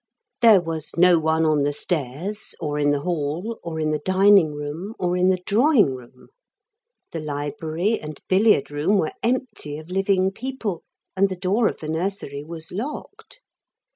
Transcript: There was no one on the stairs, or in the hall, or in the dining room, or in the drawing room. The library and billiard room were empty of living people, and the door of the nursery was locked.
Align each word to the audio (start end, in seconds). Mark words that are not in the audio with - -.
There 0.41 0.59
was 0.61 0.97
no 0.97 1.19
one 1.19 1.45
on 1.45 1.61
the 1.61 1.71
stairs, 1.73 2.55
or 2.59 2.79
in 2.79 2.89
the 2.89 3.01
hall, 3.01 3.59
or 3.61 3.79
in 3.79 3.91
the 3.91 3.99
dining 4.03 4.55
room, 4.55 4.95
or 4.97 5.15
in 5.15 5.29
the 5.29 5.43
drawing 5.45 5.93
room. 5.93 6.29
The 7.11 7.19
library 7.19 7.99
and 7.99 8.19
billiard 8.27 8.71
room 8.71 8.97
were 8.97 9.13
empty 9.21 9.77
of 9.77 9.91
living 9.91 10.31
people, 10.31 10.81
and 11.15 11.29
the 11.29 11.35
door 11.35 11.67
of 11.67 11.77
the 11.81 11.87
nursery 11.87 12.43
was 12.43 12.71
locked. 12.71 13.41